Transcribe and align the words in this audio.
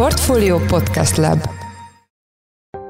Portfolio 0.00 0.58
Podcast 0.58 1.16
Lab 1.16 1.38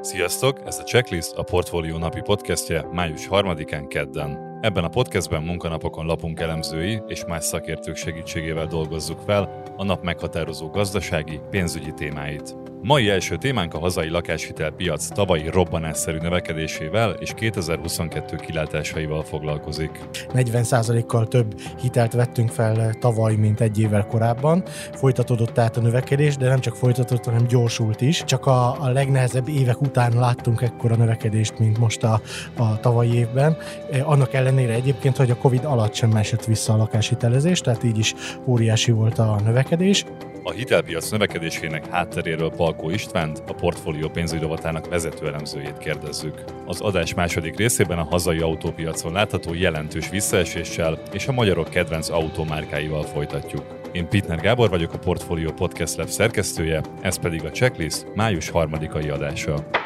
Sziasztok! 0.01 0.61
Ez 0.67 0.79
a 0.79 0.83
Checklist, 0.83 1.33
a 1.33 1.43
Portfolio 1.43 1.99
napi 1.99 2.21
podcastje 2.21 2.87
május 2.93 3.27
3-án 3.31 3.85
kedden. 3.89 4.59
Ebben 4.61 4.85
a 4.85 4.89
podcastben 4.89 5.43
munkanapokon 5.43 6.07
lapunk 6.07 6.41
elemzői 6.41 7.03
és 7.07 7.25
más 7.25 7.45
szakértők 7.45 7.97
segítségével 7.97 8.67
dolgozzuk 8.67 9.21
fel 9.27 9.63
a 9.77 9.85
nap 9.85 10.03
meghatározó 10.03 10.69
gazdasági, 10.69 11.41
pénzügyi 11.51 11.93
témáit. 11.93 12.57
Mai 12.83 13.09
első 13.09 13.37
témánk 13.37 13.75
a 13.75 13.79
hazai 13.79 14.09
lakáshitelpiac 14.09 15.09
tavalyi 15.09 15.49
robbanásszerű 15.49 16.19
növekedésével 16.19 17.11
és 17.11 17.33
2022 17.35 18.37
kilátásaival 18.37 19.23
foglalkozik. 19.23 19.91
40%-kal 20.13 21.27
több 21.27 21.61
hitelt 21.81 22.13
vettünk 22.13 22.49
fel 22.49 22.95
tavaly, 22.95 23.35
mint 23.35 23.61
egy 23.61 23.81
évvel 23.81 24.07
korábban. 24.07 24.63
Folytatódott 24.93 25.53
tehát 25.53 25.77
a 25.77 25.81
növekedés, 25.81 26.37
de 26.37 26.49
nem 26.49 26.61
csak 26.61 26.77
folytatódott, 26.77 27.25
hanem 27.25 27.47
gyorsult 27.47 28.01
is. 28.01 28.25
Csak 28.25 28.47
a, 28.47 28.83
a 28.83 28.89
legnehezebb 28.89 29.49
évek 29.49 29.81
után 29.81 30.13
láttunk 30.15 30.63
ekkora 30.63 30.97
növekedést, 30.97 31.59
mint 31.59 31.79
most 31.79 32.03
a, 32.03 32.21
a 32.57 32.81
tavalyi 32.81 33.15
évben. 33.15 33.57
E, 33.91 34.05
annak 34.05 34.35
ellenére 34.35 34.73
egyébként, 34.73 35.17
hogy 35.17 35.31
a 35.31 35.37
Covid 35.37 35.65
alatt 35.65 35.95
sem 35.95 36.17
esett 36.17 36.45
vissza 36.45 36.73
a 36.73 36.77
lakáshitelezés, 36.77 37.61
tehát 37.61 37.85
így 37.85 37.99
is 37.99 38.15
óriási 38.47 38.91
volt 38.91 39.19
a 39.19 39.41
növekedés. 39.45 40.05
A 40.43 40.51
hitelpiac 40.51 41.11
növekedésének 41.11 41.87
hátteréről 41.87 42.51
Palkó 42.71 42.91
Istvánt, 42.91 43.43
a 43.47 43.53
portfólió 43.53 44.09
pénzügyi 44.09 44.43
rovatának 44.43 44.89
vezető 44.89 45.27
elemzőjét 45.27 45.79
kérdezzük. 45.79 46.45
Az 46.67 46.81
adás 46.81 47.15
második 47.15 47.57
részében 47.57 47.99
a 47.99 48.07
hazai 48.11 48.39
autópiacon 48.39 49.13
látható 49.13 49.55
jelentős 49.55 50.09
visszaeséssel 50.09 50.99
és 51.13 51.27
a 51.27 51.33
magyarok 51.33 51.69
kedvenc 51.69 52.09
autómárkáival 52.09 53.03
folytatjuk. 53.03 53.65
Én 53.93 54.09
Pitner 54.09 54.41
Gábor 54.41 54.69
vagyok, 54.69 54.93
a 54.93 54.99
Portfolio 54.99 55.53
Podcast 55.53 55.97
Lab 55.97 56.09
szerkesztője, 56.09 56.83
ez 57.01 57.19
pedig 57.19 57.45
a 57.45 57.51
Checklist 57.51 58.07
május 58.15 58.49
harmadikai 58.49 59.09
adása. 59.09 59.80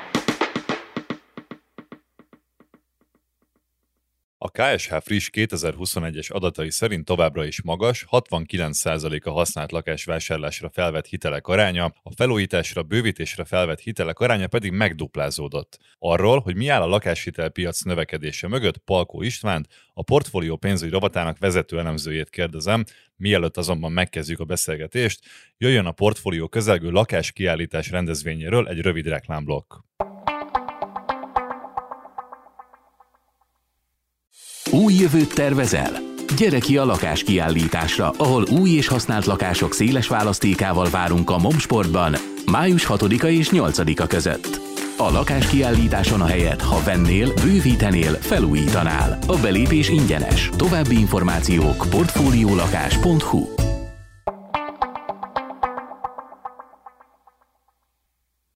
KSH 4.59 4.95
friss 5.01 5.31
2021-es 5.33 6.33
adatai 6.33 6.71
szerint 6.71 7.05
továbbra 7.05 7.45
is 7.45 7.63
magas, 7.63 8.07
69% 8.11 9.25
a 9.25 9.31
használt 9.31 9.73
lakás 9.73 10.05
vásárlásra 10.05 10.71
felvett 10.71 11.07
hitelek 11.07 11.47
aránya, 11.47 11.85
a 12.03 12.13
felújításra, 12.17 12.83
bővítésre 12.83 13.45
felvett 13.45 13.81
hitelek 13.81 14.19
aránya 14.19 14.47
pedig 14.47 14.73
megduplázódott. 14.73 15.79
Arról, 15.99 16.41
hogy 16.41 16.57
mi 16.57 16.69
áll 16.69 16.83
a 16.83 16.87
lakáshitelpiac 16.87 17.81
növekedése 17.83 18.49
mögött, 18.49 18.77
Palkó 18.77 19.23
Istvánt, 19.23 19.69
a 19.95 20.03
portfólió 20.03 20.57
pénzügyi 20.57 20.93
rovatának 20.93 21.39
vezető 21.39 21.79
elemzőjét 21.79 22.31
kérdezem, 22.31 22.85
mielőtt 23.17 23.57
azonban 23.57 23.93
megkezdjük 23.93 24.41
a 24.41 24.45
beszélgetést, 24.45 25.21
jöjjön 25.57 25.87
a 25.87 25.93
portfólió 25.93 26.49
közelgő 26.49 26.91
lakáskiállítás 26.91 27.91
rendezvényéről 27.91 28.69
egy 28.69 28.81
rövid 28.81 29.07
reklámblokk. 29.07 29.75
Új 34.71 34.95
jövőt 34.95 35.35
tervezel? 35.35 35.93
Gyere 36.37 36.59
ki 36.59 36.77
a 36.77 36.85
lakáskiállításra, 36.85 38.11
ahol 38.17 38.43
új 38.43 38.71
és 38.71 38.89
használt 38.89 39.25
lakások 39.25 39.75
széles 39.75 40.09
választékával 40.09 40.91
várunk 40.91 41.31
a 41.31 41.39
Momsportban 41.39 42.15
május 42.51 42.87
6-a 42.89 43.27
és 43.27 43.49
8-a 43.53 44.07
között. 44.07 44.61
A 44.99 45.11
lakáskiállításon 45.11 46.21
a 46.21 46.27
helyet, 46.27 46.61
ha 46.61 46.83
vennél, 46.83 47.33
bővítenél, 47.35 48.15
felújítanál. 48.15 49.19
A 49.27 49.37
belépés 49.43 49.89
ingyenes. 49.89 50.51
További 50.57 50.99
információk 50.99 51.87
portfóliólakás.hu 51.91 53.47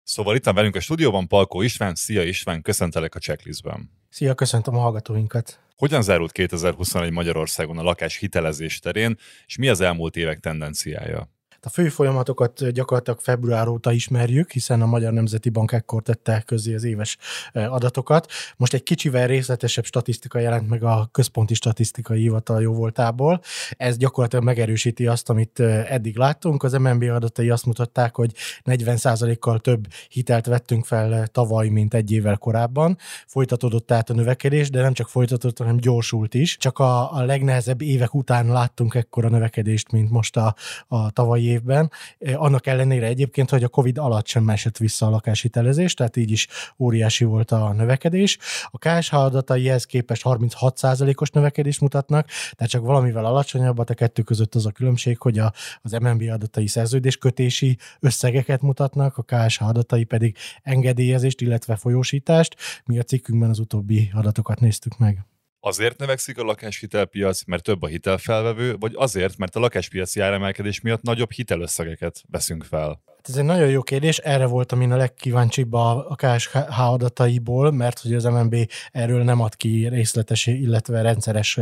Szóval 0.04 0.36
itt 0.36 0.44
van 0.44 0.54
velünk 0.54 0.76
a 0.76 0.80
stúdióban 0.80 1.28
Palkó 1.28 1.62
István. 1.62 1.94
Szia 1.94 2.22
István, 2.22 2.62
köszöntelek 2.62 3.14
a 3.14 3.18
checklistben. 3.18 3.90
Szia, 4.10 4.34
köszöntöm 4.34 4.76
a 4.76 4.80
hallgatóinkat. 4.80 5.58
Hogyan 5.78 6.02
zárult 6.02 6.32
2021 6.32 7.12
Magyarországon 7.12 7.78
a 7.78 7.82
lakás 7.82 8.16
hitelezés 8.16 8.78
terén, 8.78 9.16
és 9.46 9.56
mi 9.56 9.68
az 9.68 9.80
elmúlt 9.80 10.16
évek 10.16 10.38
tendenciája? 10.38 11.37
A 11.62 11.68
fő 11.68 11.88
folyamatokat 11.88 12.70
gyakorlatilag 12.70 13.20
február 13.20 13.68
óta 13.68 13.92
ismerjük, 13.92 14.50
hiszen 14.50 14.82
a 14.82 14.86
Magyar 14.86 15.12
Nemzeti 15.12 15.48
Bank 15.48 15.72
ekkor 15.72 16.02
tette 16.02 16.42
közé 16.46 16.74
az 16.74 16.84
éves 16.84 17.16
adatokat. 17.52 18.30
Most 18.56 18.74
egy 18.74 18.82
kicsivel 18.82 19.26
részletesebb 19.26 19.84
statisztika 19.84 20.38
jelent 20.38 20.68
meg 20.68 20.82
a 20.82 21.08
Központi 21.12 21.54
Statisztikai 21.54 22.20
Hivatal 22.20 22.62
jóvoltából. 22.62 23.40
Ez 23.76 23.96
gyakorlatilag 23.96 24.44
megerősíti 24.44 25.06
azt, 25.06 25.30
amit 25.30 25.60
eddig 25.60 26.16
láttunk. 26.16 26.62
Az 26.62 26.72
MNB 26.72 27.02
adatai 27.02 27.50
azt 27.50 27.66
mutatták, 27.66 28.14
hogy 28.14 28.32
40%-kal 28.64 29.58
több 29.58 29.86
hitelt 30.08 30.46
vettünk 30.46 30.84
fel 30.84 31.26
tavaly, 31.26 31.68
mint 31.68 31.94
egy 31.94 32.12
évvel 32.12 32.36
korábban. 32.36 32.98
Folytatódott 33.26 33.86
tehát 33.86 34.10
a 34.10 34.14
növekedés, 34.14 34.70
de 34.70 34.82
nem 34.82 34.92
csak 34.92 35.08
folytatódott, 35.08 35.58
hanem 35.58 35.76
gyorsult 35.76 36.34
is. 36.34 36.56
Csak 36.56 36.78
a, 36.78 37.12
a 37.12 37.24
legnehezebb 37.24 37.82
évek 37.82 38.14
után 38.14 38.46
láttunk 38.46 38.94
ekkora 38.94 39.28
növekedést, 39.28 39.92
mint 39.92 40.10
most 40.10 40.36
a, 40.36 40.54
a 40.86 41.10
tavalyi 41.10 41.47
évben, 41.48 41.90
eh, 42.18 42.42
annak 42.42 42.66
ellenére 42.66 43.06
egyébként, 43.06 43.50
hogy 43.50 43.64
a 43.64 43.68
Covid 43.68 43.98
alatt 43.98 44.26
sem 44.26 44.48
esett 44.48 44.76
vissza 44.76 45.06
a 45.06 45.10
lakáshitelezés, 45.10 45.94
tehát 45.94 46.16
így 46.16 46.30
is 46.30 46.46
óriási 46.78 47.24
volt 47.24 47.50
a 47.50 47.72
növekedés. 47.72 48.38
A 48.70 48.78
KSH 48.78 49.14
adatai 49.14 49.68
ehhez 49.68 49.84
képest 49.84 50.22
36%-os 50.24 51.30
növekedést 51.30 51.80
mutatnak, 51.80 52.26
tehát 52.26 52.72
csak 52.72 52.82
valamivel 52.82 53.24
alacsonyabb, 53.24 53.78
a 53.78 53.84
kettő 53.84 54.22
között 54.22 54.54
az 54.54 54.66
a 54.66 54.70
különbség, 54.70 55.18
hogy 55.18 55.38
a, 55.38 55.52
az 55.82 55.92
MNB 55.92 56.22
adatai 56.30 56.66
szerződéskötési 56.66 57.78
összegeket 58.00 58.62
mutatnak, 58.62 59.16
a 59.16 59.22
KSH 59.22 59.62
adatai 59.62 60.04
pedig 60.04 60.36
engedélyezést, 60.62 61.40
illetve 61.40 61.76
folyósítást. 61.76 62.56
Mi 62.84 62.98
a 62.98 63.02
cikkünkben 63.02 63.50
az 63.50 63.58
utóbbi 63.58 64.10
adatokat 64.14 64.60
néztük 64.60 64.98
meg. 64.98 65.26
Azért 65.60 65.98
növekszik 65.98 66.38
a 66.38 66.42
lakáshitelpiac, 66.42 67.44
mert 67.44 67.62
több 67.62 67.82
a 67.82 67.86
hitelfelvevő, 67.86 68.76
vagy 68.76 68.92
azért, 68.96 69.36
mert 69.36 69.56
a 69.56 69.60
lakáspiaci 69.60 70.20
áremelkedés 70.20 70.80
miatt 70.80 71.02
nagyobb 71.02 71.30
hitelösszegeket 71.30 72.22
veszünk 72.30 72.64
fel? 72.64 73.02
Ez 73.28 73.36
egy 73.36 73.44
nagyon 73.44 73.68
jó 73.68 73.82
kérdés, 73.82 74.18
erre 74.18 74.46
voltam 74.46 74.80
én 74.80 74.92
a 74.92 74.96
legkíváncsibb 74.96 75.72
a, 75.72 76.10
a 76.10 76.14
KSH 76.14 76.80
adataiból, 76.80 77.70
mert 77.70 77.98
hogy 78.00 78.14
az 78.14 78.24
MNB 78.24 78.56
erről 78.92 79.24
nem 79.24 79.40
ad 79.40 79.56
ki 79.56 79.88
részletes, 79.88 80.46
illetve 80.46 81.02
rendszeres 81.02 81.58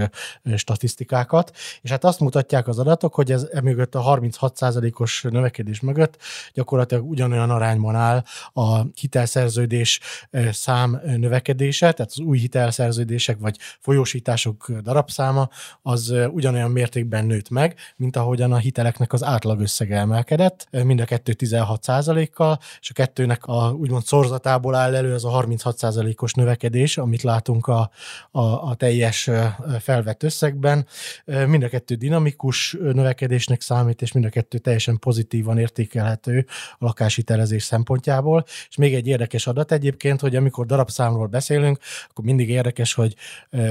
statisztikákat, 0.57 1.57
és 1.83 1.91
hát 1.91 2.05
azt 2.05 2.21
mutatják 2.21 2.69
az 2.69 2.79
adatok, 2.79 3.15
hogy 3.15 3.33
ez 3.33 3.49
emögött 3.53 3.95
a 3.95 4.19
36%-os 4.21 5.23
növekedés 5.23 5.81
mögött 5.81 6.17
gyakorlatilag 6.55 7.11
ugyanolyan 7.11 7.51
arányban 7.51 7.95
áll 7.95 8.23
a 8.53 8.83
hitelszerződés 9.01 10.01
szám 10.51 11.01
növekedése, 11.17 11.93
tehát 11.93 12.13
az 12.13 12.19
új 12.19 12.39
hitelszerződések 12.39 13.39
vagy 13.39 13.57
folyósítások 13.81 14.71
darabszáma 14.83 15.49
az 15.83 16.15
ugyanolyan 16.31 16.71
mértékben 16.71 17.25
nőtt 17.25 17.51
meg, 17.51 17.75
mint 17.97 18.17
ahogyan 18.17 18.53
a 18.53 18.59
hiteleknek 18.59 19.13
az 19.13 19.23
átlagösszege 19.23 19.97
emelkedett, 19.97 20.69
mind 20.71 21.01
a 21.01 21.05
kettő 21.05 21.33
16%-kal, 21.65 22.59
és 22.81 22.91
a 22.91 22.93
kettőnek 22.93 23.47
a 23.47 23.71
úgymond 23.71 24.05
szorzatából 24.05 24.75
áll 24.75 24.95
elő 24.95 25.15
ez 25.15 25.25
a 25.25 25.31
36%-os 25.31 26.33
növekedés, 26.33 26.99
amit 26.99 27.23
látunk 27.23 27.67
a, 27.67 27.91
a, 28.31 28.41
a 28.41 28.75
teljes 28.75 29.31
felvett 29.81 30.23
összegben. 30.23 30.87
Mind 31.25 31.63
a 31.63 31.69
kettő 31.69 31.95
dinamikus 31.95 32.77
növekedésnek 32.81 33.61
számít, 33.61 34.03
és 34.03 34.13
mind 34.13 34.27
a 34.27 34.29
kettő 34.29 34.59
teljesen 34.59 34.99
pozitívan 34.99 35.59
értékelhető 35.59 36.47
a 36.79 36.85
lakáshitelezés 36.85 37.63
szempontjából. 37.63 38.45
És 38.69 38.77
még 38.77 38.95
egy 38.95 39.07
érdekes 39.07 39.47
adat 39.47 39.73
egyébként, 39.73 40.21
hogy 40.21 40.37
amikor 40.37 40.67
darabszámról 40.67 41.27
beszélünk, 41.27 41.79
akkor 42.09 42.25
mindig 42.25 42.49
érdekes, 42.49 42.95
hogy 42.95 43.15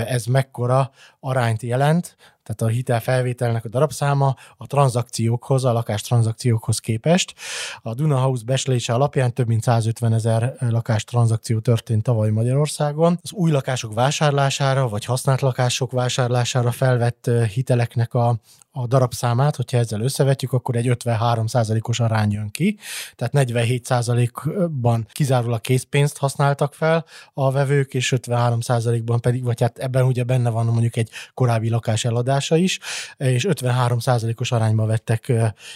ez 0.07 0.25
mekkora 0.25 0.91
arányt 1.19 1.62
jelent, 1.62 2.16
tehát 2.45 2.61
a 2.61 2.75
hitelfelvételnek 2.75 3.66
a 3.66 3.69
darabszáma 3.69 4.35
a 4.57 4.67
tranzakciókhoz, 4.67 5.66
a 5.66 5.72
lakás 5.72 6.01
tranzakciókhoz 6.01 6.79
képest. 6.79 7.33
A 7.81 7.94
Duna 7.94 8.17
House 8.17 8.44
beslése 8.45 8.94
alapján 8.94 9.33
több 9.33 9.47
mint 9.47 9.63
150 9.63 10.13
ezer 10.13 10.56
lakás 10.59 11.03
tranzakció 11.03 11.59
történt 11.59 12.03
tavaly 12.03 12.30
Magyarországon. 12.30 13.19
Az 13.21 13.31
új 13.31 13.51
lakások 13.51 13.94
vásárlására, 13.94 14.89
vagy 14.89 15.06
használt 15.06 15.42
lakások 15.42 15.92
vásárlására 15.92 16.71
felvett 16.71 17.30
hiteleknek 17.53 18.13
a, 18.13 18.39
a 18.77 18.88
darabszámát, 18.88 19.56
hogyha 19.56 19.77
ezzel 19.77 20.01
összevetjük, 20.01 20.53
akkor 20.53 20.75
egy 20.75 20.88
53%-os 20.89 22.00
arány 22.00 22.31
jön 22.31 22.50
ki, 22.51 22.77
tehát 23.15 23.50
47%-ban 23.50 25.07
kizárólag 25.12 25.62
készpénzt 25.62 26.18
használtak 26.18 26.74
fel 26.74 27.06
a 27.33 27.51
vevők, 27.51 27.94
és 27.94 28.13
53%-ban 28.18 29.21
pedig, 29.21 29.44
vagy 29.44 29.62
hát 29.62 29.77
ebben 29.77 30.03
ugye 30.03 30.24
benne 30.24 30.50
van 30.50 30.65
mondjuk 30.65 30.95
egy 30.95 31.09
korábbi 31.33 31.69
lakás 31.69 32.06
eladása 32.35 32.55
is, 32.55 32.79
és 33.17 33.45
53%-os 33.49 34.51
arányban 34.51 34.87
vettek 34.87 35.31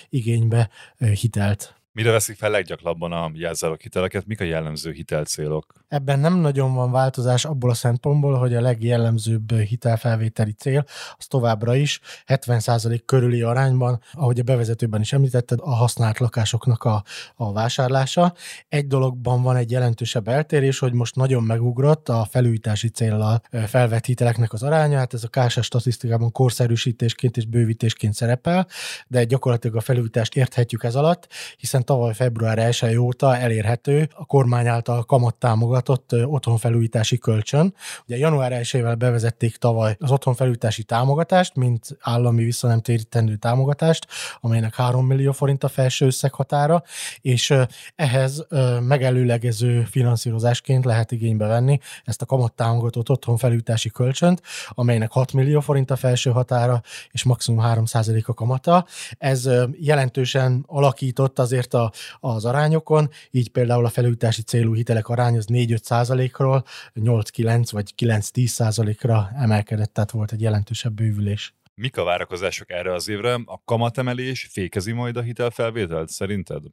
igénybe 0.09 0.69
hitelt. 0.97 1.79
Mire 1.91 2.12
veszik 2.12 2.38
fel 2.38 2.50
leggyakrabban 2.50 3.12
a 3.12 3.31
jelzálog 3.33 3.81
hiteleket, 3.81 4.25
mik 4.25 4.41
a 4.41 4.44
jellemző 4.44 4.91
hitelcélok? 4.91 5.74
Ebben 5.88 6.19
nem 6.19 6.36
nagyon 6.36 6.74
van 6.74 6.91
változás 6.91 7.45
abból 7.45 7.69
a 7.69 7.74
szempontból, 7.74 8.38
hogy 8.38 8.56
a 8.56 8.62
legjellemzőbb 8.62 9.53
hitelfelvételi 9.53 10.51
cél 10.51 10.86
az 11.18 11.25
továbbra 11.25 11.75
is 11.75 12.00
70% 12.27 13.00
körüli 13.06 13.41
arányban, 13.41 14.01
ahogy 14.12 14.39
a 14.39 14.44
bevezetőben 14.44 15.01
is 15.01 15.13
említetted, 15.13 15.59
a 15.62 15.75
használt 15.75 16.19
lakásoknak 16.19 16.83
a, 16.83 17.03
a 17.36 17.53
vásárlása. 17.53 18.33
Egy 18.68 18.88
dologban 18.88 19.42
van 19.42 19.56
egy 19.56 19.71
jelentősebb 19.71 20.27
eltérés, 20.27 20.80
hogy 20.80 20.94
most 20.94 21.15
nagyon 21.15 21.44
megugrott 21.44 22.09
a 22.09 22.27
felújítási 22.30 22.89
célral 22.89 23.42
felvett 23.68 24.06
hiteleknek 24.06 24.53
az 24.53 24.63
aránya, 24.63 24.97
hát 24.97 25.13
ez 25.13 25.24
a 25.24 25.27
KSA 25.27 25.62
statisztikában 25.62 26.31
korszerűsítésként 26.31 27.38
és 27.38 27.45
bővítésként 27.45 28.13
szerepel, 28.13 28.68
de 29.07 29.24
gyakorlatilag 29.24 29.75
a 29.75 29.81
felújítást 29.81 30.35
érthetjük 30.35 30.83
ez 30.83 30.95
alatt, 30.95 31.27
hiszen 31.57 31.85
tavaly 31.89 32.13
február 32.13 32.59
1 32.59 32.97
óta 32.97 33.38
elérhető 33.38 34.09
a 34.13 34.25
kormány 34.25 34.68
által 34.68 35.03
kamattámogatott 35.03 36.15
otthonfelújítási 36.25 37.18
kölcsön. 37.18 37.74
Ugye 38.06 38.18
január 38.18 38.51
1 38.51 38.83
bevezették 38.97 39.56
tavaly 39.56 39.95
az 40.00 40.12
otthonfelújítási 40.12 40.83
támogatást, 40.83 41.56
mint 41.56 41.97
állami 42.00 42.44
visszanemtérítendő 42.44 43.36
támogatást, 43.36 44.07
amelynek 44.39 44.75
3 44.75 45.06
millió 45.06 45.31
forint 45.31 45.63
a 45.63 45.68
felső 45.68 46.06
összeghatára, 46.06 46.83
és 47.21 47.53
ehhez 47.95 48.47
megelőlegező 48.81 49.83
finanszírozásként 49.83 50.85
lehet 50.85 51.12
igénybe 51.12 51.47
venni 51.47 51.80
ezt 52.03 52.21
a 52.21 52.25
kamattámogatott 52.25 53.09
otthonfelújítási 53.09 53.89
kölcsönt, 53.89 54.42
amelynek 54.69 55.12
6 55.12 55.33
millió 55.33 55.59
forint 55.59 55.92
a 55.92 55.95
felső 55.95 56.30
határa, 56.30 56.81
és 57.12 57.24
maximum 57.24 57.59
3 57.59 57.83
a 58.25 58.33
kamata. 58.33 58.85
Ez 59.18 59.50
jelentősen 59.80 60.63
alakított 60.68 61.39
azért 61.39 61.69
a, 61.74 61.92
az 62.19 62.45
arányokon, 62.45 63.10
így 63.31 63.50
például 63.50 63.86
a 63.86 63.89
felújítási 63.89 64.42
célú 64.42 64.74
hitelek 64.75 65.07
arány 65.07 65.38
az 65.38 65.45
4-5 65.48 65.83
százalékról 65.83 66.63
8-9 66.95 67.68
vagy 67.71 67.94
9-10 67.98 68.45
százalékra 68.45 69.30
emelkedett, 69.36 69.94
tehát 69.94 70.12
volt 70.12 70.31
egy 70.31 70.42
jelentősebb 70.42 70.94
bővülés. 70.94 71.54
Mik 71.81 71.98
a 71.98 72.04
várakozások 72.04 72.72
erre 72.72 72.94
az 72.94 73.10
évre? 73.10 73.34
A 73.34 73.62
kamatemelés 73.66 74.48
fékezi 74.52 74.92
majd 74.92 75.18
a 75.18 75.22
hitelfelvételt 75.22 76.10
szerinted? 76.10 76.64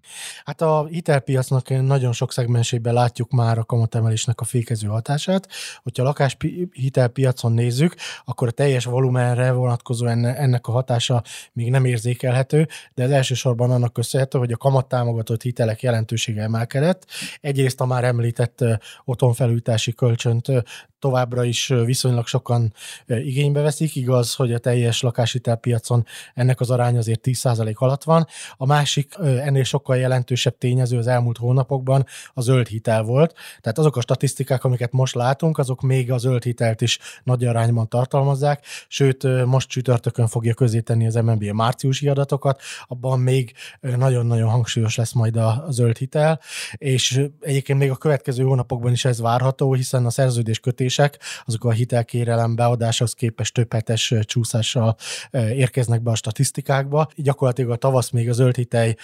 Hát 0.45 0.61
a 0.61 0.87
hitelpiacnak 0.87 1.69
nagyon 1.69 2.13
sok 2.13 2.33
szegmensében 2.33 2.95
látjuk 2.95 3.31
már 3.31 3.59
a 3.59 3.65
kamatemelésnek 3.65 4.41
a 4.41 4.45
fékező 4.45 4.89
hatását. 4.89 5.49
Hogyha 5.83 6.03
a 6.03 6.07
lakás 6.07 6.37
hitelpiacon 6.73 7.53
nézzük, 7.53 7.95
akkor 8.25 8.49
a 8.49 8.51
teljes 8.51 8.85
volumenre 8.85 9.53
vonatkozó 9.53 10.07
ennek 10.07 10.67
a 10.67 10.73
hatása 10.73 11.23
még 11.53 11.71
nem 11.71 11.85
érzékelhető, 11.85 12.69
de 12.95 13.03
ez 13.03 13.11
elsősorban 13.11 13.71
annak 13.71 13.93
köszönhető, 13.93 14.39
hogy 14.39 14.53
a 14.53 14.57
kamattámogatott 14.57 15.43
hitelek 15.43 15.83
jelentősége 15.83 16.43
emelkedett. 16.43 17.07
Egyrészt 17.41 17.81
a 17.81 17.87
már 17.87 18.05
említett 18.05 18.65
otthonfelújítási 19.05 19.93
kölcsönt 19.93 20.49
továbbra 21.07 21.45
is 21.45 21.73
viszonylag 21.85 22.27
sokan 22.27 22.73
igénybe 23.07 23.61
veszik. 23.61 23.97
Igaz, 23.97 24.35
hogy 24.35 24.53
a 24.53 24.59
teljes 24.59 25.01
lakáshitelpiacon 25.01 26.07
ennek 26.35 26.61
az 26.61 26.71
aránya 26.71 26.99
azért 26.99 27.21
10% 27.23 27.75
alatt 27.75 28.03
van. 28.03 28.27
A 28.57 28.67
másik 28.67 29.15
ennél 29.19 29.65
sokkal 29.65 29.97
jelentősebb 29.97 30.59
tényező 30.59 30.99
az 30.99 31.07
elmúlt 31.07 31.37
hónapokban 31.37 32.07
a 32.35 32.41
zöld 32.41 32.67
hitel 32.67 33.03
volt. 33.03 33.35
Tehát 33.61 33.79
azok 33.79 33.97
a 33.97 34.01
statisztikák, 34.01 34.65
amiket 34.65 34.93
most 34.93 35.15
látunk, 35.15 35.59
azok 35.59 35.81
még 35.83 36.13
a 36.13 36.19
zöld 36.19 36.43
hitelt 36.43 36.81
is 36.81 36.99
nagy 37.25 37.45
arányban 37.45 37.89
tartalmazzák, 37.89 38.65
sőt 38.89 39.45
most 39.45 39.69
csütörtökön 39.69 40.27
fogja 40.27 40.55
közé 40.55 40.81
tenni 40.81 41.07
az 41.07 41.15
MNB 41.15 41.43
a 41.51 41.55
márciusi 41.55 42.09
adatokat, 42.09 42.61
abban 42.87 43.21
még 43.21 43.53
nagyon-nagyon 43.81 44.51
hangsúlyos 44.51 44.97
lesz 44.97 45.13
majd 45.13 45.37
a 45.37 45.65
zöld 45.69 45.97
hitel, 45.97 46.41
és 46.73 47.27
egyébként 47.41 47.79
még 47.79 47.91
a 47.91 47.97
következő 47.97 48.45
hónapokban 48.45 48.93
is 48.93 49.05
ez 49.05 49.21
várható, 49.21 49.73
hiszen 49.75 50.07
a 50.07 50.11
szerződés 50.11 50.61
kötés 50.61 50.96
fizetések, 50.97 51.19
azok 51.45 51.65
a 51.65 51.71
hitelkérelem 51.71 52.55
beadáshoz 52.55 53.13
képest 53.13 53.55
több 53.55 53.73
hetes 53.73 54.15
csúszással 54.23 54.97
érkeznek 55.33 56.03
be 56.03 56.11
a 56.11 56.15
statisztikákba. 56.15 57.09
Gyakorlatilag 57.17 57.71
a 57.71 57.77
tavasz 57.77 58.11
még 58.11 58.29
a 58.29 58.33
zöld 58.33 58.57
hitel 58.57 58.95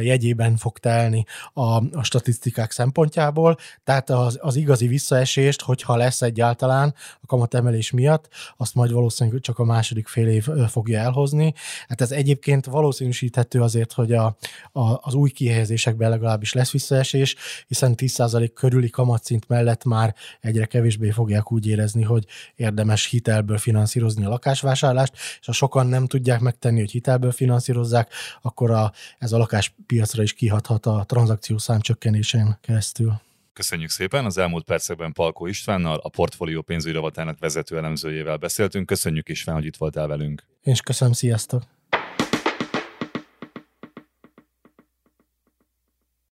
jegyében 0.00 0.56
fog 0.56 0.78
telni 0.78 1.24
a, 1.52 1.62
a 1.96 2.02
statisztikák 2.02 2.70
szempontjából, 2.70 3.56
tehát 3.84 4.10
az, 4.10 4.38
az 4.40 4.56
igazi 4.56 4.86
visszaesést, 4.86 5.62
hogyha 5.62 5.96
lesz 5.96 6.22
egyáltalán 6.22 6.94
a 7.20 7.26
kamatemelés 7.26 7.90
miatt, 7.90 8.28
azt 8.56 8.74
majd 8.74 8.92
valószínűleg 8.92 9.40
csak 9.40 9.58
a 9.58 9.64
második 9.64 10.08
fél 10.08 10.28
év 10.28 10.48
fogja 10.68 10.98
elhozni. 10.98 11.54
Hát 11.88 12.00
ez 12.00 12.10
egyébként 12.10 12.66
valószínűsíthető 12.66 13.60
azért, 13.60 13.92
hogy 13.92 14.12
a, 14.12 14.36
a, 14.72 14.98
az 15.00 15.14
új 15.14 15.30
kihelyezésekben 15.30 16.10
legalábbis 16.10 16.52
lesz 16.52 16.70
visszaesés, 16.70 17.36
hiszen 17.66 17.94
10% 17.96 18.50
körüli 18.54 18.90
kamatszint 18.90 19.48
mellett 19.48 19.84
már 19.84 20.14
egyre 20.40 20.64
kevésbé 20.64 21.10
fogják 21.10 21.31
fogják 21.32 21.52
úgy 21.52 21.66
érezni, 21.66 22.02
hogy 22.02 22.24
érdemes 22.56 23.06
hitelből 23.06 23.58
finanszírozni 23.58 24.24
a 24.24 24.28
lakásvásárlást, 24.28 25.12
és 25.40 25.46
ha 25.46 25.52
sokan 25.52 25.86
nem 25.86 26.06
tudják 26.06 26.40
megtenni, 26.40 26.80
hogy 26.80 26.90
hitelből 26.90 27.32
finanszírozzák, 27.32 28.12
akkor 28.42 28.70
a, 28.70 28.92
ez 29.18 29.32
a 29.32 29.38
lakáspiacra 29.38 30.22
is 30.22 30.32
kihathat 30.32 30.86
a 30.86 31.04
tranzakciószám 31.06 31.80
csökkenésén 31.80 32.58
keresztül. 32.60 33.20
Köszönjük 33.52 33.90
szépen! 33.90 34.24
Az 34.24 34.38
elmúlt 34.38 34.64
percekben 34.64 35.12
Palkó 35.12 35.46
Istvánnal, 35.46 35.98
a 36.02 36.08
portfólió 36.08 36.62
pénzügyi 36.62 36.94
rovatának 36.94 37.38
vezető 37.38 37.76
elemzőjével 37.76 38.36
beszéltünk. 38.36 38.86
Köszönjük 38.86 39.28
István, 39.28 39.54
hogy 39.54 39.64
itt 39.64 39.76
voltál 39.76 40.06
velünk. 40.06 40.44
Én 40.62 40.72
is 40.72 40.80
köszönöm, 40.80 41.12
sziasztok! 41.12 41.62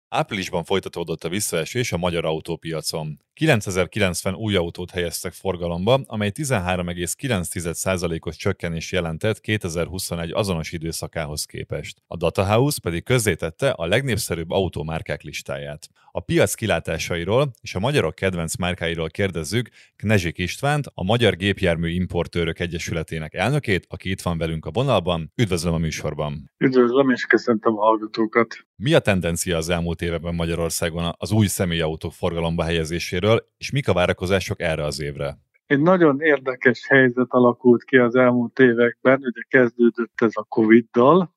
Áprilisban 0.09 0.65
folytatódott 0.65 1.25
a 1.25 1.29
visszaesés 1.29 1.93
a 1.93 1.97
magyar 1.97 2.25
autópiacon. 2.25 3.21
9090 3.39 4.35
új 4.35 4.57
autót 4.57 4.91
helyeztek 4.91 5.33
forgalomba, 5.33 6.01
amely 6.07 6.31
13,9%-os 6.35 8.37
csökkenés 8.37 8.93
jelentett 8.93 9.41
2021 9.41 10.31
azonos 10.33 10.73
időszakához 10.73 11.45
képest. 11.45 12.03
A 12.07 12.17
Data 12.17 12.45
House 12.45 12.79
pedig 12.83 13.05
közzétette 13.05 13.71
a 13.71 13.87
legnépszerűbb 13.87 14.51
autómárkák 14.51 15.23
listáját. 15.23 15.89
A 16.13 16.21
piac 16.21 16.55
kilátásairól 16.55 17.51
és 17.61 17.75
a 17.75 17.79
magyarok 17.79 18.15
kedvenc 18.15 18.57
márkáiról 18.57 19.09
kérdezzük 19.09 19.69
Knezsik 19.97 20.39
Istvánt, 20.39 20.87
a 20.95 21.05
Magyar 21.05 21.37
Gépjármű 21.37 21.91
Importőrök 21.91 22.59
Egyesületének 22.59 23.35
elnökét, 23.35 23.87
aki 23.89 24.11
itt 24.11 24.23
van 24.23 24.39
velünk 24.39 24.67
a 24.67 24.71
vonalban. 24.71 25.33
Üdvözlöm 25.35 25.75
a 25.75 25.79
műsorban! 25.79 26.51
Üdvözlöm 26.59 27.11
és 27.11 27.25
köszöntöm 27.25 27.79
a 27.79 27.81
hallgatókat! 27.81 28.67
Mi 28.77 28.95
a 28.95 28.99
tendencia 28.99 29.57
az 29.57 29.69
elmúlt 29.69 30.03
években 30.03 30.35
Magyarországon 30.35 31.15
az 31.19 31.31
új 31.31 31.47
személyautók 31.47 32.13
forgalomba 32.13 32.63
helyezéséről, 32.63 33.28
és 33.59 33.71
mik 33.71 33.89
a 33.89 33.93
várakozások 33.93 34.61
erre 34.61 34.85
az 34.85 35.01
évre? 35.01 35.39
Egy 35.67 35.81
nagyon 35.81 36.21
érdekes 36.21 36.87
helyzet 36.87 37.27
alakult 37.29 37.85
ki 37.85 37.97
az 37.97 38.15
elmúlt 38.15 38.59
években, 38.59 39.19
ugye 39.21 39.43
kezdődött 39.49 40.21
ez 40.21 40.33
a 40.35 40.47
Covid-dal, 40.49 41.35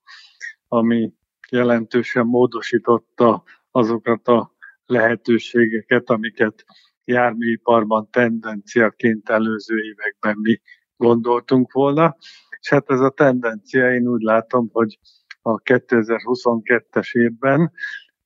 ami 0.68 1.14
jelentősen 1.50 2.26
módosította 2.26 3.44
azokat 3.72 4.28
a 4.28 4.52
lehetőségeket, 4.86 6.10
amiket 6.10 6.66
járműiparban 7.04 8.10
tendenciaként 8.12 9.30
előző 9.30 9.76
években 9.78 10.38
mi 10.42 10.62
gondoltunk 10.98 11.72
volna. 11.72 12.18
És 12.60 12.70
hát 12.70 12.90
ez 12.90 13.00
a 13.00 13.10
tendencia, 13.10 13.94
én 13.94 14.08
úgy 14.08 14.22
látom, 14.22 14.70
hogy 14.72 15.00
a 15.42 15.62
2022-es 15.62 17.12
évben 17.12 17.72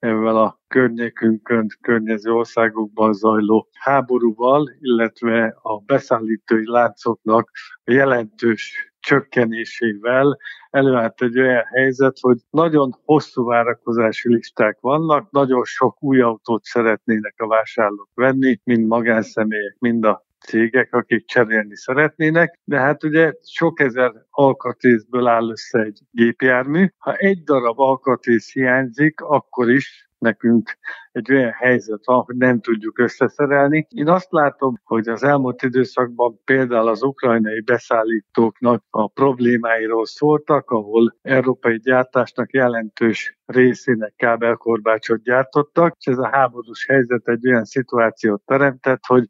ezzel 0.05 0.38
a 0.38 0.59
környékünkön, 0.67 1.67
környező 1.81 2.31
országokban 2.31 3.13
zajló 3.13 3.67
háborúval, 3.74 4.71
illetve 4.79 5.57
a 5.62 5.79
beszállítói 5.79 6.69
láncoknak 6.69 7.51
a 7.83 7.91
jelentős 7.91 8.93
csökkenésével. 9.00 10.38
Előállt 10.69 11.21
egy 11.21 11.39
olyan 11.39 11.63
helyzet, 11.63 12.17
hogy 12.19 12.38
nagyon 12.50 12.91
hosszú 13.05 13.45
várakozási 13.45 14.33
listák 14.33 14.77
vannak, 14.79 15.31
nagyon 15.31 15.63
sok 15.63 16.03
új 16.03 16.21
autót 16.21 16.63
szeretnének 16.63 17.33
a 17.38 17.47
vásárlók 17.47 18.09
venni, 18.13 18.59
mind 18.63 18.88
magánszemélyek, 18.88 19.75
mind 19.79 20.05
a 20.05 20.25
cégek, 20.45 20.93
akik 20.93 21.25
cserélni 21.25 21.75
szeretnének, 21.75 22.59
de 22.63 22.79
hát 22.79 23.03
ugye 23.03 23.33
sok 23.43 23.79
ezer 23.79 24.11
alkatrészből 24.29 25.27
áll 25.27 25.49
össze 25.49 25.79
egy 25.79 25.99
gépjármű. 26.11 26.87
Ha 26.97 27.13
egy 27.13 27.43
darab 27.43 27.79
alkatrész 27.79 28.51
hiányzik, 28.51 29.21
akkor 29.21 29.69
is 29.71 30.05
nekünk 30.17 30.77
egy 31.11 31.31
olyan 31.31 31.51
helyzet 31.51 32.05
van, 32.05 32.21
hogy 32.21 32.35
nem 32.35 32.59
tudjuk 32.59 32.99
összeszerelni. 32.99 33.87
Én 33.89 34.07
azt 34.09 34.31
látom, 34.31 34.75
hogy 34.83 35.07
az 35.07 35.23
elmúlt 35.23 35.61
időszakban 35.61 36.39
például 36.43 36.87
az 36.87 37.03
ukrajnai 37.03 37.61
beszállítóknak 37.61 38.83
a 38.89 39.07
problémáiról 39.07 40.05
szóltak, 40.05 40.69
ahol 40.69 41.15
európai 41.21 41.79
gyártásnak 41.79 42.53
jelentős 42.53 43.37
részének 43.45 44.13
kábelkorbácsot 44.15 45.21
gyártottak, 45.21 45.95
és 45.99 46.05
ez 46.05 46.17
a 46.17 46.29
háborús 46.31 46.85
helyzet 46.87 47.27
egy 47.27 47.47
olyan 47.47 47.65
szituációt 47.65 48.41
teremtett, 48.45 49.05
hogy 49.05 49.27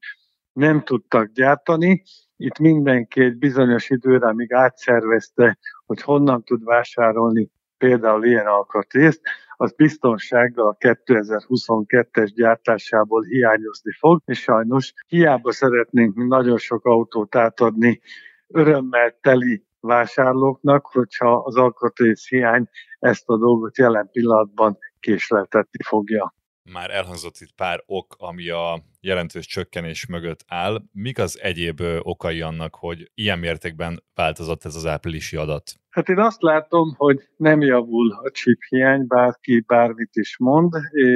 nem 0.55 0.83
tudtak 0.83 1.31
gyártani. 1.33 2.03
Itt 2.37 2.59
mindenki 2.59 3.21
egy 3.21 3.37
bizonyos 3.37 3.89
időre, 3.89 4.27
amíg 4.27 4.53
átszervezte, 4.53 5.57
hogy 5.85 6.01
honnan 6.01 6.43
tud 6.43 6.63
vásárolni 6.63 7.51
például 7.77 8.25
ilyen 8.25 8.45
alkatrészt, 8.45 9.21
az 9.57 9.73
biztonsággal 9.75 10.67
a 10.67 10.77
2022-es 10.77 12.31
gyártásából 12.35 13.23
hiányozni 13.23 13.91
fog, 13.99 14.21
és 14.25 14.39
sajnos 14.39 14.93
hiába 15.07 15.51
szeretnénk 15.51 16.27
nagyon 16.27 16.57
sok 16.57 16.85
autót 16.85 17.35
átadni 17.35 18.01
örömmel 18.47 19.17
teli 19.21 19.63
vásárlóknak, 19.79 20.85
hogyha 20.85 21.35
az 21.35 21.55
alkatrész 21.55 22.27
hiány 22.27 22.69
ezt 22.99 23.29
a 23.29 23.37
dolgot 23.37 23.77
jelen 23.77 24.09
pillanatban 24.11 24.77
késleltetni 24.99 25.83
fogja. 25.83 26.33
Már 26.71 26.91
elhangzott 26.91 27.35
itt 27.39 27.55
pár 27.55 27.83
ok, 27.85 28.15
ami 28.17 28.49
a 28.49 28.83
jelentős 29.01 29.45
csökkenés 29.45 30.05
mögött 30.05 30.45
áll. 30.47 30.81
Mik 30.91 31.19
az 31.19 31.39
egyéb 31.41 31.81
okai 31.99 32.41
annak, 32.41 32.75
hogy 32.75 33.11
ilyen 33.13 33.39
mértékben 33.39 34.03
változott 34.15 34.65
ez 34.65 34.75
az 34.75 34.85
áprilisi 34.85 35.35
adat? 35.35 35.73
Hát 35.89 36.09
én 36.09 36.19
azt 36.19 36.41
látom, 36.41 36.93
hogy 36.97 37.19
nem 37.37 37.61
javul 37.61 38.11
a 38.11 38.31
chip 38.31 38.59
hiány, 38.69 39.07
bárki 39.07 39.63
bármit 39.67 40.15
is 40.15 40.37
mond. 40.37 40.73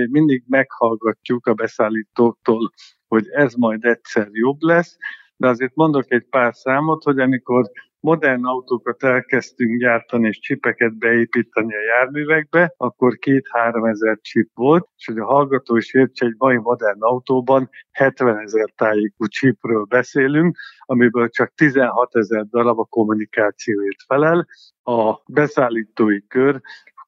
Mindig 0.10 0.44
meghallgatjuk 0.48 1.48
a 1.48 1.54
beszállítóktól, 1.54 2.72
hogy 3.08 3.28
ez 3.28 3.54
majd 3.54 3.86
egyszer 3.86 4.28
jobb 4.32 4.62
lesz, 4.62 4.98
de 5.36 5.48
azért 5.48 5.76
mondok 5.76 6.12
egy 6.12 6.26
pár 6.30 6.56
számot, 6.56 7.04
hogy 7.04 7.20
amikor 7.20 7.72
modern 8.00 8.46
autókat 8.46 9.04
elkezdtünk 9.04 9.80
gyártani 9.80 10.28
és 10.28 10.40
csipeket 10.40 10.98
beépíteni 10.98 11.76
a 11.76 11.82
járművekbe, 11.82 12.74
akkor 12.78 13.16
két-három 13.16 13.86
ezer 13.86 14.18
csip 14.22 14.50
volt, 14.54 14.88
és 14.98 15.06
hogy 15.06 15.18
a 15.18 15.26
hallgató 15.26 15.76
is 15.76 15.94
értse, 15.94 16.26
egy 16.26 16.36
mai 16.38 16.58
modern 16.58 17.02
autóban 17.02 17.70
70 17.92 18.38
ezer 18.38 18.70
tájékú 18.76 19.26
csipről 19.26 19.84
beszélünk, 19.84 20.58
amiből 20.80 21.30
csak 21.30 21.54
16 21.56 22.16
ezer 22.16 22.46
darab 22.46 22.80
a 22.80 22.84
kommunikációért 22.84 24.04
felel. 24.08 24.48
A 24.84 25.22
beszállítói 25.26 26.28
kör 26.28 26.62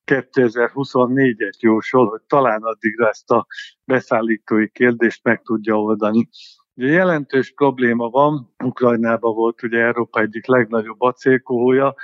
2024-et 0.06 1.60
jósol, 1.60 2.08
hogy 2.08 2.22
talán 2.28 2.62
addigra 2.62 3.10
ezt 3.10 3.32
a 3.32 3.46
beszállítói 3.84 4.70
kérdést 4.70 5.24
meg 5.24 5.42
tudja 5.42 5.82
oldani. 5.82 6.30
Ugye 6.82 6.92
jelentős 6.92 7.54
probléma 7.54 8.10
van, 8.10 8.54
Ukrajnában 8.64 9.36
volt 9.36 9.64
ugye 9.64 9.80
Európa 9.80 10.20
egyik 10.20 10.48
legnagyobb 10.48 11.02
acélkohója, 11.02 11.96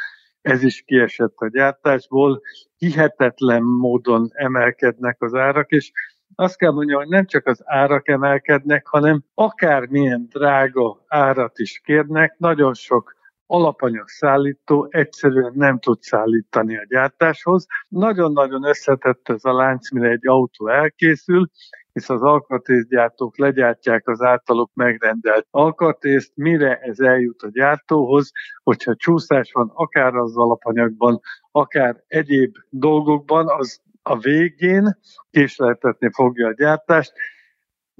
ez 0.42 0.64
is 0.64 0.84
kiesett 0.86 1.36
a 1.36 1.50
gyártásból, 1.50 2.42
hihetetlen 2.78 3.64
módon 3.64 4.30
emelkednek 4.34 5.22
az 5.22 5.34
árak, 5.34 5.70
és 5.72 5.92
azt 6.36 6.58
kell 6.58 6.72
mondjam, 6.72 7.00
hogy 7.00 7.08
nem 7.08 7.26
csak 7.26 7.46
az 7.48 7.62
árak 7.66 8.08
emelkednek, 8.08 8.88
hanem 8.88 9.24
akármilyen 9.34 10.28
drága 10.30 11.04
árat 11.08 11.60
is 11.60 11.82
kérnek, 11.84 12.36
nagyon 12.38 12.74
sok 12.74 13.16
alapanyag 13.46 14.08
szállító 14.08 14.88
egyszerűen 14.90 15.52
nem 15.56 15.80
tud 15.80 16.02
szállítani 16.02 16.78
a 16.78 16.86
gyártáshoz. 16.90 17.66
Nagyon-nagyon 17.88 18.64
összetett 18.64 19.30
ez 19.30 19.46
a 19.46 19.54
lánc, 19.54 19.92
mire 19.92 20.10
egy 20.10 20.28
autó 20.28 20.68
elkészül, 20.68 21.50
hisz 21.98 22.10
az 22.10 22.22
alkatrészgyártók 22.22 23.38
legyártják 23.38 24.08
az 24.08 24.22
általuk 24.22 24.72
megrendelt 24.74 25.48
alkatrészt, 25.50 26.32
mire 26.36 26.80
ez 26.80 27.00
eljut 27.00 27.42
a 27.42 27.50
gyártóhoz, 27.50 28.32
hogyha 28.64 28.96
csúszás 28.96 29.52
van 29.52 29.72
akár 29.74 30.16
az 30.16 30.38
alapanyagban, 30.38 31.20
akár 31.52 32.04
egyéb 32.08 32.56
dolgokban, 32.70 33.50
az 33.50 33.82
a 34.02 34.18
végén 34.18 34.98
késleltetni 35.30 36.10
fogja 36.14 36.48
a 36.48 36.54
gyártást. 36.54 37.14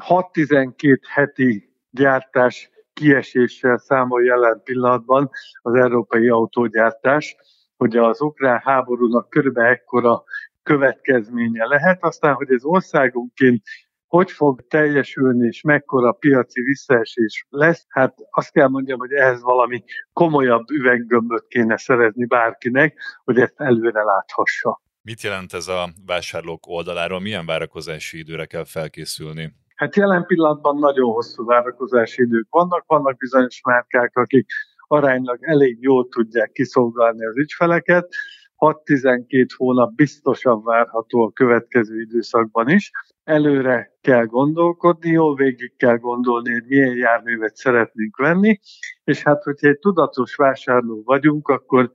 6-12 0.08 1.00
heti 1.10 1.70
gyártás 1.90 2.70
kieséssel 2.94 3.78
számol 3.78 4.24
jelen 4.24 4.62
pillanatban 4.64 5.30
az 5.62 5.74
európai 5.74 6.30
autógyártás, 6.30 7.36
hogy 7.78 7.98
az 7.98 8.22
ukrán 8.22 8.62
háborúnak 8.64 9.30
körülbelül 9.30 9.70
ekkora 9.70 10.24
következménye 10.64 11.66
lehet, 11.66 12.04
aztán, 12.04 12.34
hogy 12.34 12.52
ez 12.52 12.64
országonként 12.64 13.64
hogy 14.08 14.32
fog 14.32 14.68
teljesülni, 14.68 15.48
és 15.48 15.62
mekkora 15.62 16.12
piaci 16.12 16.62
visszaesés 16.62 17.46
lesz, 17.50 17.86
hát 17.88 18.16
azt 18.30 18.52
kell 18.52 18.68
mondjam, 18.68 19.00
hogy 19.00 19.12
ehhez 19.12 19.42
valami 19.42 19.84
komolyabb 20.14 20.70
üveggömböt 20.70 21.48
kéne 21.48 21.78
szerezni 21.78 22.26
bárkinek, 22.26 22.98
hogy 23.24 23.40
ezt 23.40 23.54
előre 23.58 24.04
láthassa. 24.04 24.82
Mit 25.02 25.22
jelent 25.22 25.54
ez 25.54 25.68
a 25.68 25.90
vásárlók 26.06 26.68
oldaláról? 26.68 27.20
Milyen 27.20 27.46
várakozási 27.46 28.18
időre 28.18 28.46
kell 28.46 28.66
felkészülni? 28.66 29.54
Hát 29.76 29.96
jelen 29.96 30.26
pillanatban 30.26 30.78
nagyon 30.78 31.12
hosszú 31.12 31.46
várakozási 31.46 32.22
idők 32.22 32.48
vannak, 32.50 32.84
vannak 32.88 33.18
bizonyos 33.18 33.62
márkák, 33.64 34.16
akik 34.16 34.46
aránylag 34.88 35.38
elég 35.42 35.78
jól 35.82 36.08
tudják 36.08 36.52
kiszolgálni 36.52 37.26
az 37.26 37.38
ügyfeleket, 37.38 38.08
6-12 38.58 39.48
hónap 39.56 39.94
biztosan 39.94 40.64
várható 40.64 41.22
a 41.22 41.32
következő 41.32 42.00
időszakban 42.00 42.70
is. 42.70 42.92
Előre 43.24 43.98
kell 44.02 44.26
gondolkodni, 44.26 45.10
jól 45.10 45.36
végig 45.36 45.76
kell 45.78 45.98
gondolni, 45.98 46.52
hogy 46.52 46.66
milyen 46.68 46.96
járművet 46.96 47.56
szeretnénk 47.56 48.18
venni, 48.18 48.60
és 49.04 49.24
hát, 49.24 49.44
hogyha 49.44 49.68
egy 49.68 49.80
tudatos 49.80 50.36
vásárló 50.36 51.02
vagyunk, 51.06 51.48
akkor 51.48 51.92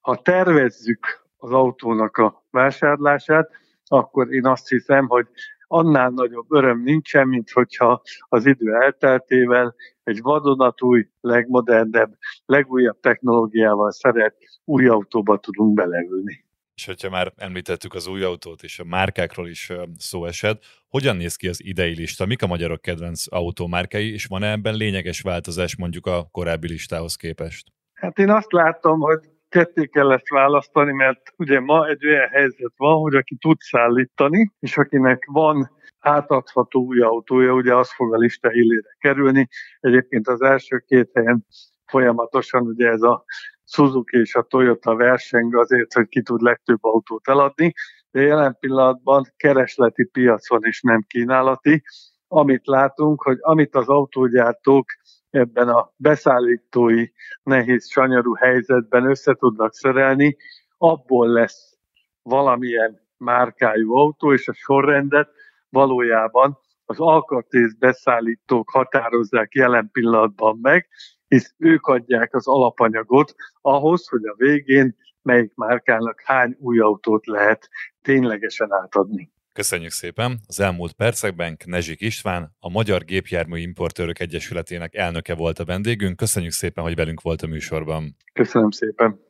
ha 0.00 0.16
tervezzük 0.22 1.06
az 1.36 1.52
autónak 1.52 2.16
a 2.16 2.44
vásárlását, 2.50 3.50
akkor 3.84 4.32
én 4.32 4.46
azt 4.46 4.68
hiszem, 4.68 5.06
hogy 5.06 5.26
annál 5.68 6.10
nagyobb 6.10 6.52
öröm 6.52 6.82
nincsen, 6.82 7.28
mint 7.28 7.50
hogyha 7.50 8.02
az 8.28 8.46
idő 8.46 8.74
elteltével 8.74 9.74
egy 10.02 10.20
vadonatúj, 10.20 11.08
legmodernebb, 11.20 12.16
legújabb 12.44 13.00
technológiával 13.00 13.90
szeret 13.90 14.36
új 14.64 14.86
autóba 14.86 15.38
tudunk 15.38 15.74
beleülni. 15.74 16.46
És 16.74 16.86
hogyha 16.86 17.10
már 17.10 17.32
említettük 17.36 17.94
az 17.94 18.06
új 18.06 18.22
autót, 18.22 18.62
és 18.62 18.78
a 18.78 18.84
márkákról 18.84 19.48
is 19.48 19.72
szó 19.96 20.24
esett, 20.24 20.62
hogyan 20.88 21.16
néz 21.16 21.36
ki 21.36 21.48
az 21.48 21.64
idei 21.64 21.94
lista? 21.94 22.26
Mik 22.26 22.42
a 22.42 22.46
magyarok 22.46 22.80
kedvenc 22.80 23.32
autómárkái, 23.32 24.12
és 24.12 24.24
van-e 24.24 24.50
ebben 24.50 24.74
lényeges 24.74 25.20
változás 25.20 25.76
mondjuk 25.76 26.06
a 26.06 26.28
korábbi 26.30 26.68
listához 26.68 27.16
képest? 27.16 27.72
Hát 27.92 28.18
én 28.18 28.30
azt 28.30 28.52
látom, 28.52 29.00
hogy 29.00 29.20
ketté 29.48 29.86
kell 29.86 30.12
ezt 30.12 30.28
választani, 30.28 30.92
mert 30.92 31.20
ugye 31.36 31.60
ma 31.60 31.88
egy 31.88 32.06
olyan 32.06 32.28
helyzet 32.28 32.72
van, 32.76 33.00
hogy 33.00 33.14
aki 33.14 33.36
tud 33.36 33.60
szállítani, 33.60 34.52
és 34.58 34.76
akinek 34.76 35.24
van 35.30 35.70
átadható 35.98 36.80
új 36.84 37.00
autója, 37.00 37.52
ugye 37.52 37.74
az 37.74 37.92
fog 37.92 38.14
a 38.14 38.16
lista 38.16 38.52
élére 38.52 38.96
kerülni. 38.98 39.48
Egyébként 39.80 40.28
az 40.28 40.42
első 40.42 40.84
két 40.86 41.10
helyen 41.14 41.46
folyamatosan 41.86 42.66
ugye 42.66 42.88
ez 42.88 43.02
a 43.02 43.24
Suzuki 43.64 44.18
és 44.18 44.34
a 44.34 44.42
Toyota 44.42 44.94
verseng 44.94 45.56
azért, 45.56 45.92
hogy 45.92 46.08
ki 46.08 46.22
tud 46.22 46.40
legtöbb 46.40 46.78
autót 46.80 47.28
eladni, 47.28 47.72
de 48.10 48.20
jelen 48.20 48.56
pillanatban 48.60 49.32
keresleti 49.36 50.04
piacon 50.04 50.64
is 50.64 50.80
nem 50.80 51.04
kínálati. 51.08 51.82
Amit 52.28 52.66
látunk, 52.66 53.22
hogy 53.22 53.36
amit 53.40 53.74
az 53.74 53.88
autógyártók 53.88 54.86
ebben 55.30 55.68
a 55.68 55.92
beszállítói 55.96 57.06
nehéz 57.42 57.90
sanyarú 57.90 58.34
helyzetben 58.34 59.04
össze 59.04 59.34
tudnak 59.34 59.74
szerelni, 59.74 60.36
abból 60.76 61.28
lesz 61.28 61.78
valamilyen 62.22 63.00
márkájú 63.16 63.94
autó, 63.94 64.32
és 64.32 64.48
a 64.48 64.52
sorrendet 64.52 65.30
valójában 65.68 66.58
az 66.84 67.00
alkatrész 67.00 67.74
beszállítók 67.74 68.70
határozzák 68.70 69.54
jelen 69.54 69.88
pillanatban 69.92 70.58
meg, 70.62 70.88
hisz 71.28 71.54
ők 71.58 71.86
adják 71.86 72.34
az 72.34 72.48
alapanyagot 72.48 73.34
ahhoz, 73.60 74.08
hogy 74.08 74.24
a 74.24 74.34
végén 74.36 74.96
melyik 75.22 75.54
márkának 75.54 76.20
hány 76.24 76.56
új 76.58 76.78
autót 76.78 77.26
lehet 77.26 77.68
ténylegesen 78.02 78.72
átadni. 78.72 79.32
Köszönjük 79.52 79.90
szépen! 79.90 80.40
Az 80.46 80.60
elmúlt 80.60 80.92
percekben 80.92 81.56
Knezsik 81.56 82.00
István, 82.00 82.56
a 82.58 82.70
Magyar 82.70 83.04
Gépjármű 83.04 83.60
Importőrök 83.60 84.18
Egyesületének 84.18 84.94
elnöke 84.94 85.34
volt 85.34 85.58
a 85.58 85.64
vendégünk. 85.64 86.16
Köszönjük 86.16 86.52
szépen, 86.52 86.84
hogy 86.84 86.94
velünk 86.94 87.20
volt 87.20 87.42
a 87.42 87.46
műsorban. 87.46 88.16
Köszönöm 88.32 88.70
szépen! 88.70 89.20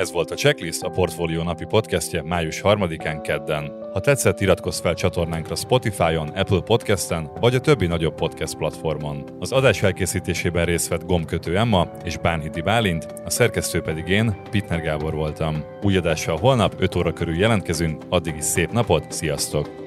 Ez 0.00 0.12
volt 0.12 0.30
a 0.30 0.34
Checklist, 0.34 0.82
a 0.82 0.90
Portfolio 0.90 1.42
napi 1.42 1.64
podcastje 1.64 2.22
május 2.22 2.60
3-án 2.64 3.20
kedden. 3.22 3.72
Ha 3.92 4.00
tetszett, 4.00 4.40
iratkozz 4.40 4.80
fel 4.80 4.94
csatornánkra 4.94 5.54
Spotify-on, 5.54 6.28
Apple 6.28 6.60
Podcast-en, 6.60 7.30
vagy 7.40 7.54
a 7.54 7.60
többi 7.60 7.86
nagyobb 7.86 8.14
podcast 8.14 8.56
platformon. 8.56 9.24
Az 9.38 9.52
adás 9.52 9.82
elkészítésében 9.82 10.64
részt 10.64 10.88
vett 10.88 11.06
Gomkötő 11.06 11.58
Emma 11.58 11.90
és 12.04 12.16
Bánhidi 12.16 12.60
Bálint, 12.60 13.06
a 13.24 13.30
szerkesztő 13.30 13.80
pedig 13.80 14.08
én, 14.08 14.36
Pitner 14.50 14.80
Gábor 14.80 15.14
voltam. 15.14 15.64
Új 15.82 15.96
adással 15.96 16.36
holnap 16.36 16.74
5 16.78 16.94
óra 16.94 17.12
körül 17.12 17.38
jelentkezünk, 17.38 18.02
addig 18.08 18.36
is 18.36 18.44
szép 18.44 18.70
napot, 18.70 19.12
sziasztok! 19.12 19.79